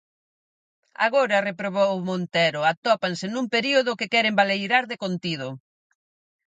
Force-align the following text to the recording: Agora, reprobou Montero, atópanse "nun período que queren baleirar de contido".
Agora, 1.05 1.45
reprobou 1.49 1.93
Montero, 2.09 2.61
atópanse 2.71 3.25
"nun 3.29 3.45
período 3.55 3.97
que 3.99 4.11
queren 4.13 4.37
baleirar 4.39 4.83
de 4.91 4.95
contido". 5.03 5.47